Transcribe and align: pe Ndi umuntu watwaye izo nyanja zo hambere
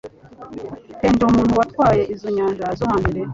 pe 0.99 1.07
Ndi 1.13 1.23
umuntu 1.29 1.59
watwaye 1.59 2.03
izo 2.13 2.27
nyanja 2.35 2.65
zo 2.77 2.85
hambere 2.91 3.19